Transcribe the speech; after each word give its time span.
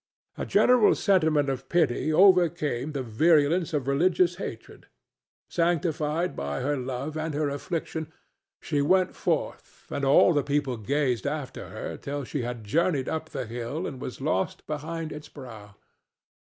A 0.35 0.47
general 0.47 0.95
sentiment 0.95 1.47
of 1.47 1.69
pity 1.69 2.11
overcame 2.11 2.93
the 2.93 3.03
virulence 3.03 3.71
of 3.71 3.87
religious 3.87 4.37
hatred. 4.37 4.87
Sanctified 5.47 6.35
by 6.35 6.61
her 6.61 6.75
love 6.75 7.15
and 7.15 7.35
her 7.35 7.49
affliction, 7.49 8.11
she 8.63 8.81
went 8.81 9.15
forth, 9.15 9.85
and 9.91 10.03
all 10.03 10.33
the 10.33 10.41
people 10.41 10.77
gazed 10.77 11.27
after 11.27 11.69
her 11.69 11.97
till 11.97 12.23
she 12.23 12.41
had 12.41 12.63
journeyed 12.63 13.07
up 13.07 13.29
the 13.29 13.45
hill 13.45 13.85
and 13.85 14.01
was 14.01 14.19
lost 14.19 14.65
behind 14.65 15.11
its 15.11 15.29
brow. 15.29 15.75